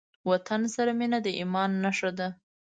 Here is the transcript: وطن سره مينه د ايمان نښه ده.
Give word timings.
وطن 0.29 0.61
سره 0.75 0.91
مينه 0.99 1.17
د 1.25 1.27
ايمان 1.39 1.71
نښه 1.83 2.09
ده. 2.17 2.27